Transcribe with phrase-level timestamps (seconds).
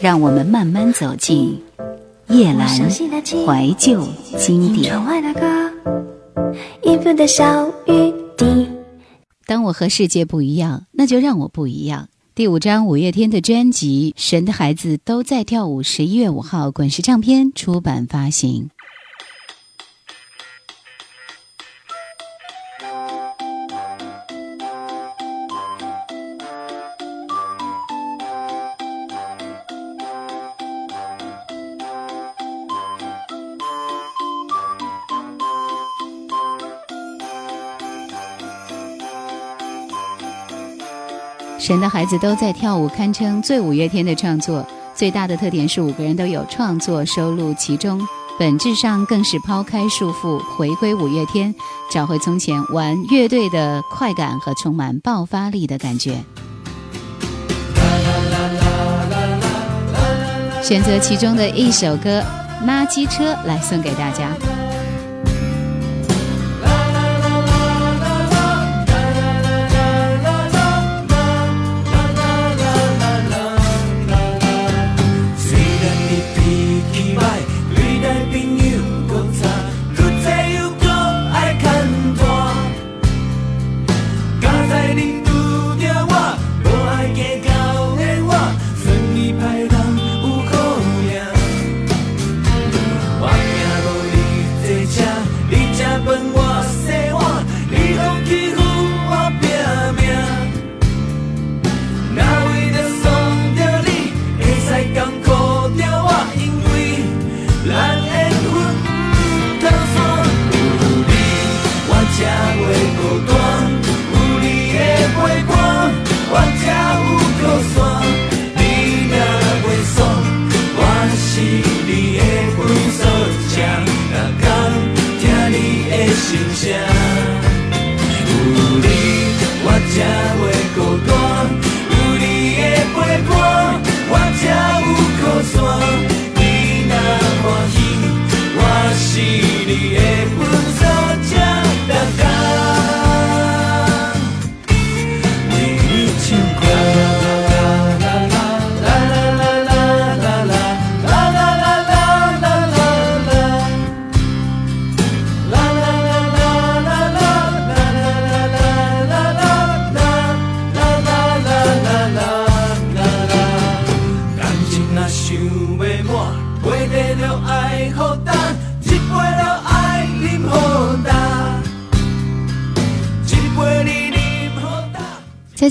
[0.00, 1.62] 让我们慢慢走进
[2.28, 4.06] 夜阑怀旧
[4.38, 4.92] 经典。
[9.46, 12.08] 当我和世界不一样，那就让我不一样。
[12.34, 18.70] 第五张五月天的专辑《神的孩子都在跳舞》，十一月五号滚石唱片出版发行。
[41.64, 44.62] 神的孩子都在跳舞，堪称最五月天的创作。
[44.94, 48.06] 最大的特点是五个人都有创作收录其中，
[48.38, 51.54] 本质上更是抛开束缚，回归五月天，
[51.90, 56.22] 找回从前玩乐队的快感和充满爆发力的感觉。
[60.62, 62.20] 选择其中的一首歌
[62.66, 64.28] 《垃圾车》来送给大家。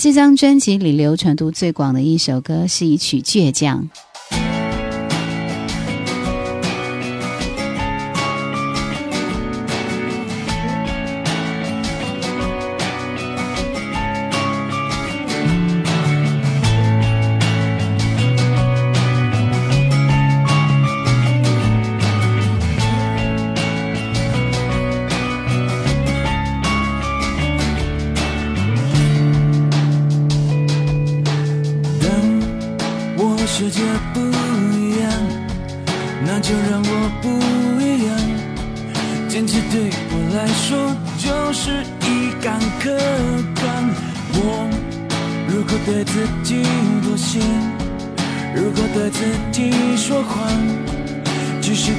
[0.03, 3.89] 这张专辑里流传度最广的一首歌是一曲《倔强》。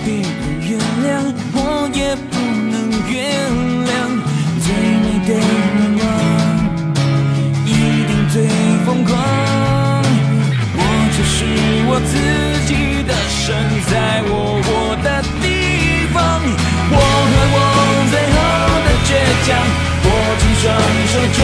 [0.04, 0.22] 别人
[0.60, 0.69] 原
[1.00, 1.09] 谅
[1.54, 2.37] 我也不
[2.70, 2.76] 能
[3.09, 3.16] 原
[3.88, 3.91] 谅
[4.60, 4.66] 最
[5.00, 6.04] 美的愿望
[7.65, 7.69] 一
[8.04, 8.34] 定最
[8.84, 9.10] 疯狂
[10.76, 10.78] 我
[11.16, 11.34] 就是
[11.88, 12.12] 我自
[12.69, 12.70] 己
[13.09, 13.56] 的神
[13.88, 14.69] 在我活
[15.03, 15.09] 的
[15.41, 16.21] 地方
[16.92, 17.59] 我和我
[18.12, 18.36] 最后
[18.84, 19.10] 的倔
[19.48, 19.48] 强
[20.04, 20.62] 握紧双
[21.09, 21.41] 手绝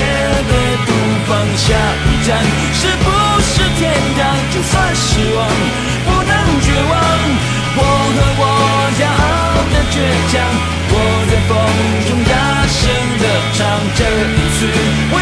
[0.50, 0.52] 对
[0.84, 0.88] 不
[1.24, 1.64] 放下
[2.04, 2.28] 一站
[2.74, 3.08] 是不
[3.40, 3.80] 是天
[4.18, 4.20] 堂？
[4.52, 5.38] 就算失望
[6.04, 7.19] 不能绝望。
[10.00, 10.40] 倔强
[10.92, 10.96] 我
[11.30, 11.52] 在风
[12.08, 12.80] 中大声
[13.20, 13.58] 的唱
[13.94, 15.19] 这一次。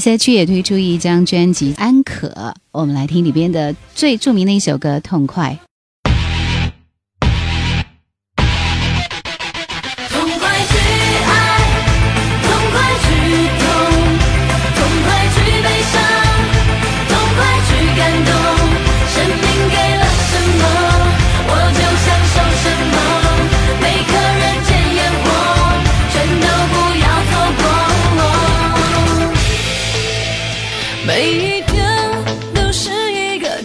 [0.00, 5.58] she 也推出一张专辑安可我们来听里边的最著名的一首歌痛快。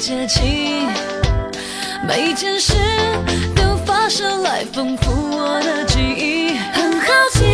[0.04, 0.42] 节气，
[2.06, 2.74] 每件事
[3.56, 6.58] 都发生来丰富我的记忆。
[6.74, 7.46] 很好奇，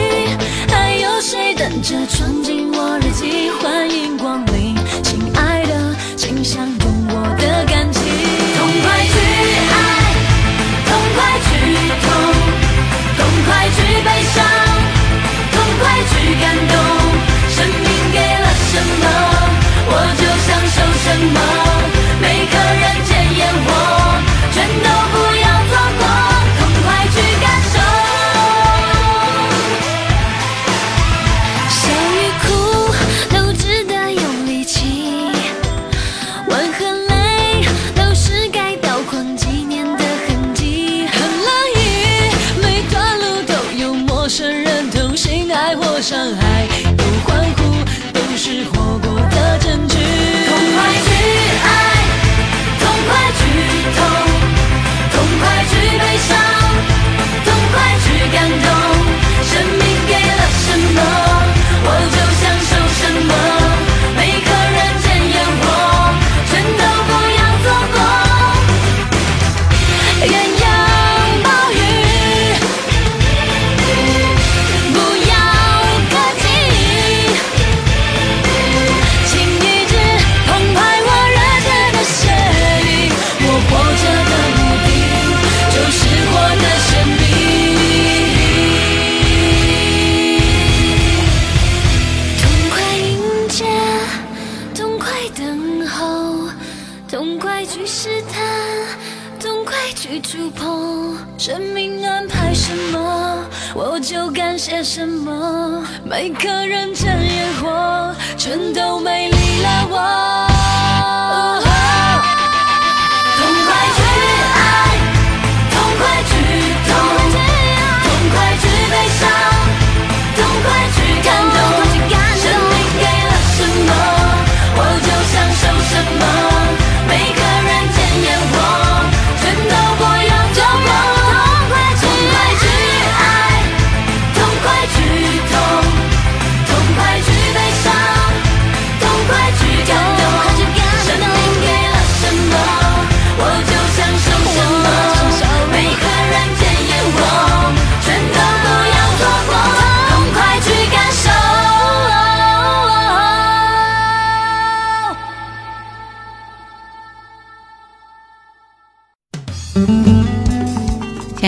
[0.67, 3.51] 还有谁等着闯进我日记？
[3.61, 8.01] 欢迎光临，亲爱的，请享用我的感情。
[8.57, 9.13] 痛快去
[9.69, 9.77] 爱，
[10.89, 11.49] 痛快去
[12.01, 12.09] 痛，
[13.15, 14.41] 痛快去悲伤，
[15.53, 16.73] 痛快去感动。
[17.53, 19.05] 生命给了什么，
[19.85, 21.58] 我就享受什么。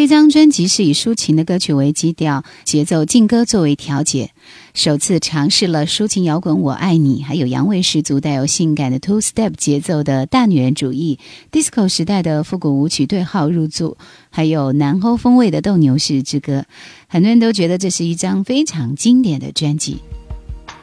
[0.00, 4.30] 这张专辑是以抒情的歌曲为基调，节奏劲歌作为调节，
[4.72, 11.18] 首次尝试了抒情摇滚《我爱你》，还有洋味十足、带有性感的 two step 节奏的大女人主义
[11.52, 13.98] ，disco 时代的复古舞曲对号入座，
[14.30, 16.64] 还有南欧风味的斗牛士之歌。
[17.06, 19.98] 很多人都觉得这是一张非常经典的专辑。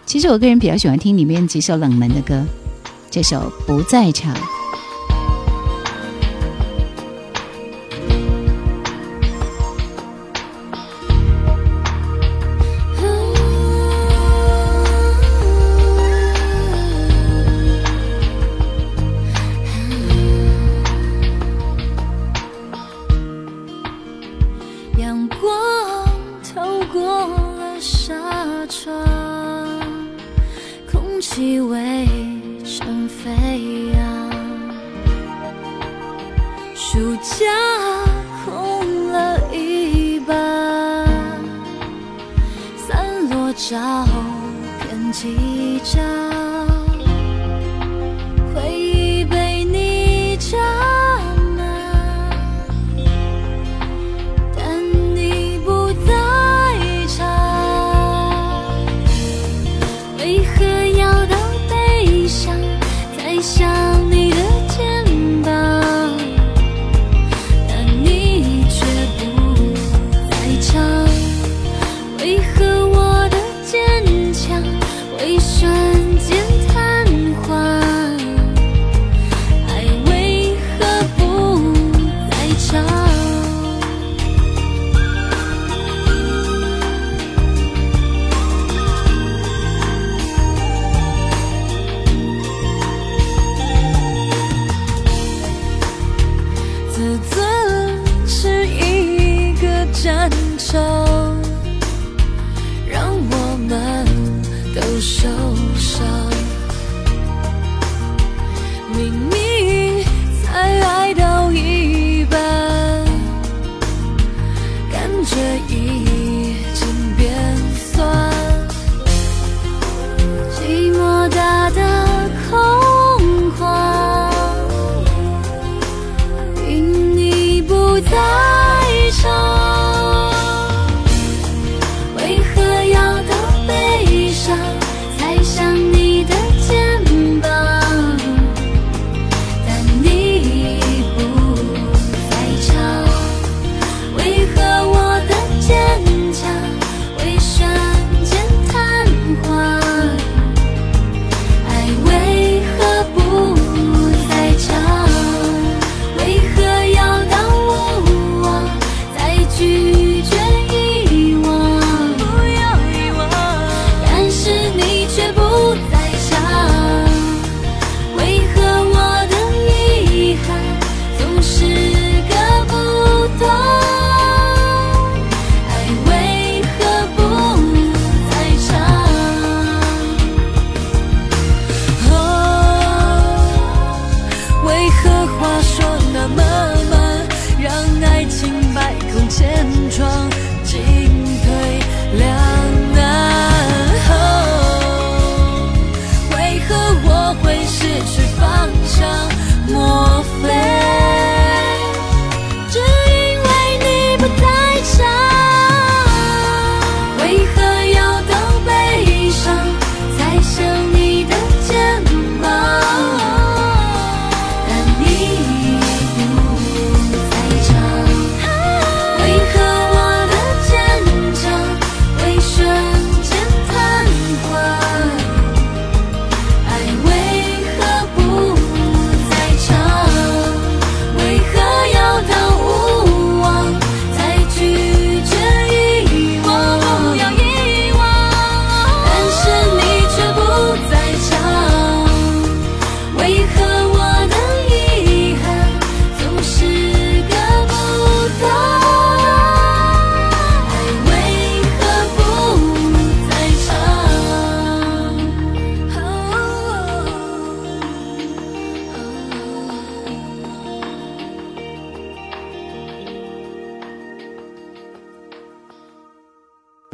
[0.06, 2.46] 其实我个人比较喜欢听里面几首冷门的歌，
[3.10, 4.36] 这首《不在场》。
[31.38, 32.08] 几苇
[32.66, 33.32] 尘飞
[33.94, 34.32] 扬
[36.74, 37.46] 书架
[38.44, 40.36] 空了一半
[42.76, 43.78] 散落着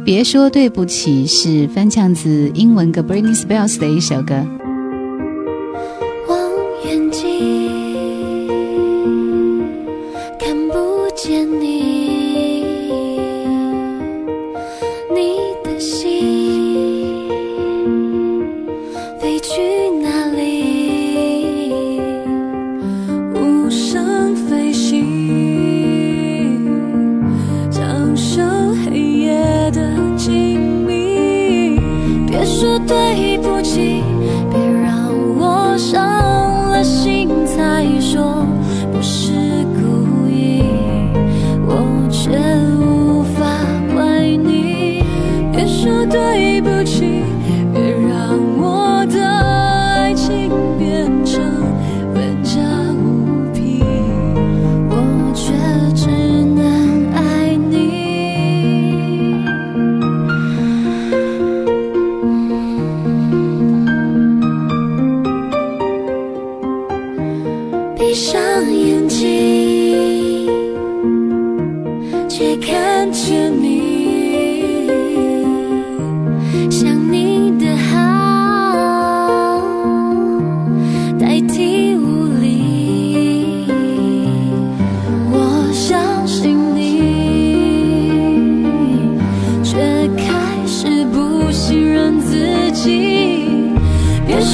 [0.04, 4.63] 别说对不起是翻唱自英文歌 Britney Spears 的一首歌。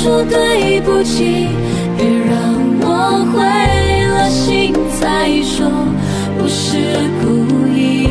[0.02, 1.48] 说对不起，
[1.98, 2.32] 别让
[2.80, 3.38] 我灰
[4.08, 5.68] 了心才说
[6.38, 6.78] 不是
[7.20, 8.08] 故意，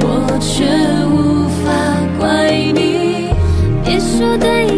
[0.00, 0.64] 我却
[1.10, 1.66] 无法
[2.20, 3.30] 怪你。
[3.84, 4.75] 别说对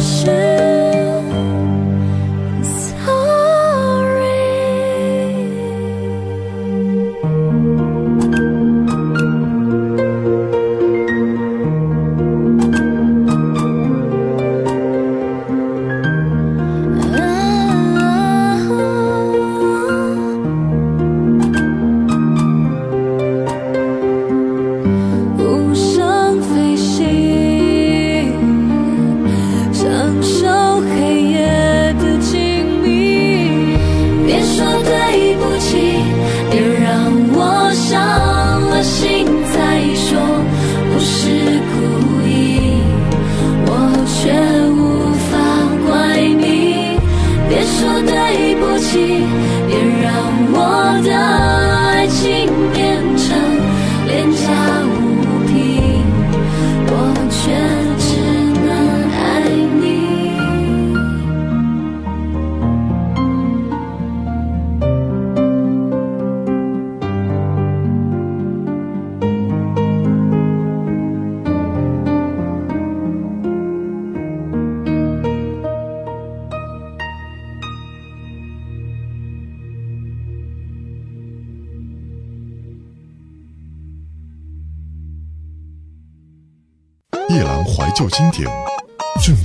[0.00, 0.59] 是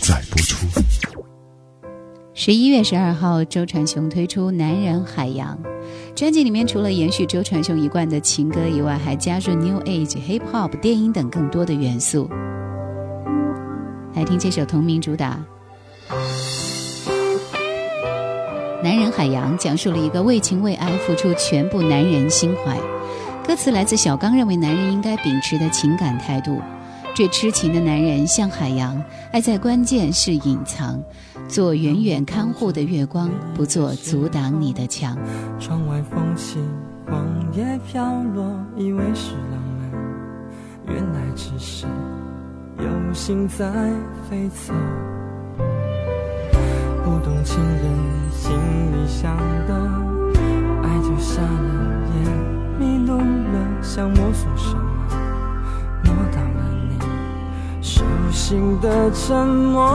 [0.01, 0.67] 在播出。
[2.33, 5.57] 十一月十二号，周传雄推出《男人海洋》
[6.13, 12.29] 专辑，里面除了延续周传雄一贯的情歌以外，还加入 New Age、Hip Hop、电音等更多的元素。
[14.15, 15.39] 来听这首同名主打
[18.83, 22.77] 《男人海洋》，讲述了一个为情为爱付出全部男人心怀。
[23.47, 26.61] 歌词来自小刚认为男人应该秉持的情感态度。
[27.15, 29.01] 最痴情的男人像海洋，
[29.31, 31.01] 爱在关键是隐藏，
[31.47, 35.17] 做远远看护的月光，不做阻挡你的墙。
[35.57, 36.59] 窗外风起，
[37.07, 38.43] 黄叶飘落，
[38.75, 41.85] 以为是浪漫，原来只是
[42.79, 43.71] 有心在
[44.29, 44.73] 飞走。
[47.05, 47.85] 不懂情人
[48.29, 48.51] 心
[48.91, 49.73] 里想的，
[50.83, 54.75] 爱就瞎了眼，迷路了，想摸索什
[58.47, 59.89] 心的沉默。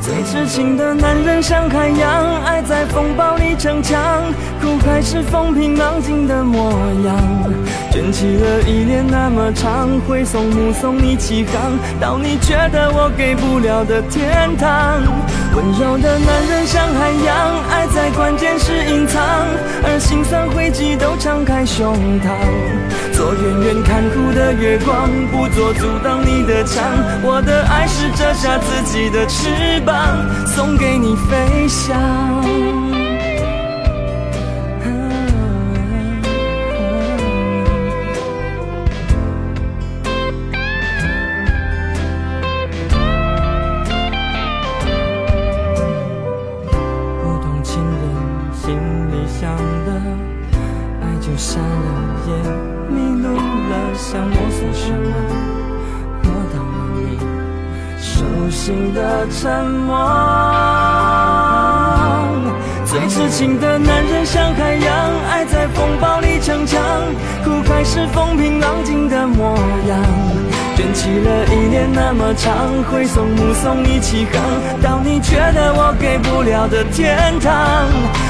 [0.00, 4.24] 最痴情的男人像海洋，爱在风暴里逞强，
[4.80, 6.72] 还是风平浪静的模
[7.04, 7.16] 样？
[7.90, 15.00] 卷起了依恋那么长，挥送目送你起航，到你觉得我给不了的天堂。
[15.56, 19.20] 温柔的男人像海洋，爱在关键时隐藏，
[19.82, 22.28] 而心酸汇集都敞开胸膛。
[23.12, 26.84] 做远远看哭的月光，不做阻挡你的墙。
[27.24, 29.96] 我的爱是折下自己的翅膀，
[30.46, 32.97] 送给你飞翔。
[59.40, 59.48] 什
[59.86, 59.94] 么。
[62.84, 64.90] 最痴情的男人像海洋，
[65.30, 66.82] 爱在风暴里逞强，
[67.44, 69.96] 苦还是风平浪静的模样。
[70.74, 72.52] 卷起了依恋那么长，
[72.90, 74.42] 挥手目送你起航，
[74.82, 77.86] 到你觉得我给不了的天堂。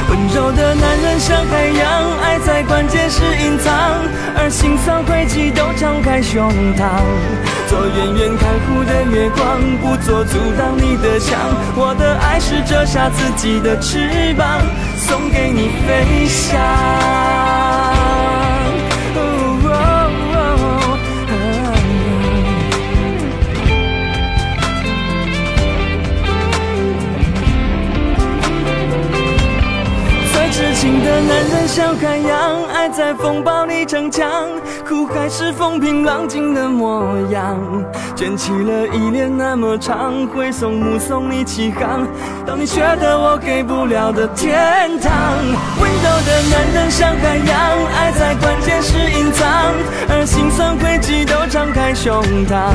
[0.09, 4.01] 温柔的男人像海洋，爱在关键时隐藏，
[4.37, 6.89] 而心酸汇集都敞开胸膛。
[7.69, 11.39] 做远远看护的月光，不做阻挡你的墙。
[11.77, 14.63] 我的爱是折下自己的翅膀，
[14.97, 17.68] 送给你飞翔。
[31.19, 34.29] 痴人像海洋，爱在风暴里逞强，
[34.87, 37.57] 苦还是风平浪静的模样。
[38.15, 42.07] 卷起了依恋那么长，挥送目送你起航，
[42.45, 45.13] 到你觉得我给不了的天堂。
[45.81, 47.59] 温柔的男人像海洋，
[47.97, 49.49] 爱在关键时隐藏，
[50.11, 52.73] 而心酸汇集都敞开胸膛。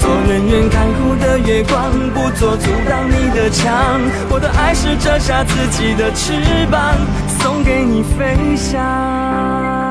[0.00, 4.00] 做远远看护的月光，不做阻挡你的墙。
[4.30, 6.32] 我的爱是折下自己的翅
[6.70, 6.94] 膀，
[7.40, 9.87] 送给你飞翔。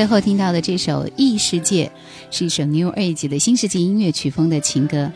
[0.00, 1.84] 最后听到的这首《异世界》
[2.34, 5.12] 是一首 New Age 的新世纪音乐曲风的情歌。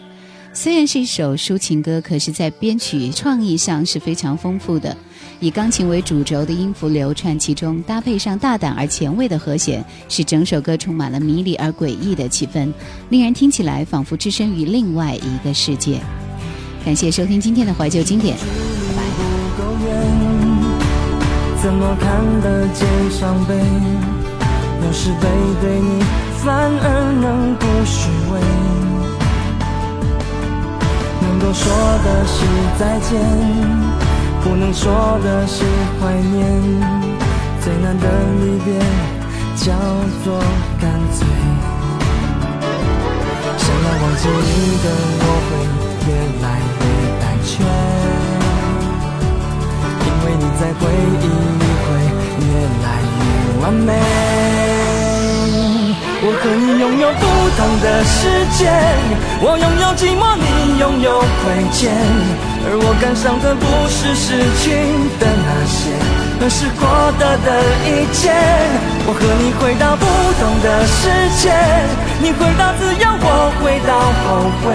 [0.53, 4.95] 虽然是一首抒情歌，可是，在编曲创意上是非常丰富的。
[5.41, 12.71] 以钢琴为主轴的音符流串其中，搭配上大胆而前卫的和弦，使整首歌充满了迷离而诡异的气氛，
[13.09, 15.99] 令人听起来仿佛置身于另外一个世界。
[16.85, 19.55] 感谢收听今天的怀旧经典，拜拜。
[21.63, 24.14] 怎么看得见伤悲？
[24.83, 25.29] 有时背
[25.61, 26.03] 对你，
[26.43, 26.49] 反
[26.83, 26.87] 而
[27.21, 28.35] 能不虚伪。
[31.21, 31.63] 能够说
[32.05, 32.37] 的是
[32.79, 33.11] 再见，
[34.43, 34.83] 不能说
[35.23, 35.65] 的是
[36.01, 36.41] 怀念。
[37.61, 38.07] 最难的
[38.41, 38.79] 离别，
[39.57, 39.73] 叫
[40.23, 40.39] 做
[40.81, 40.83] 干
[41.13, 41.27] 脆。
[43.57, 44.87] 想要忘记你的
[45.21, 45.51] 我会
[46.07, 46.11] 越
[46.43, 46.47] 来
[46.81, 46.83] 越
[47.21, 47.53] 胆怯，
[50.05, 50.83] 因为你在回
[51.23, 51.25] 忆
[51.61, 51.87] 里会
[52.45, 52.49] 越
[52.85, 53.23] 来越
[53.63, 53.89] 完美。
[56.65, 57.27] 你拥有不
[57.59, 58.73] 同的世界，
[59.43, 61.93] 我拥有寂寞，你拥有亏欠，
[62.65, 64.73] 而我感伤的不是失去
[65.21, 65.93] 的那些，
[66.41, 67.49] 而是获得的
[67.85, 68.33] 一切。
[69.07, 70.09] 我和你回到不
[70.41, 71.53] 同的世界，
[72.23, 73.93] 你回到自由，我回到
[74.25, 74.73] 后悔，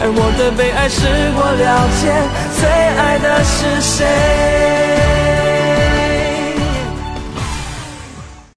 [0.00, 1.04] 而我的悲哀是
[1.36, 2.08] 我了解
[2.56, 2.64] 最
[2.96, 5.09] 爱的是谁。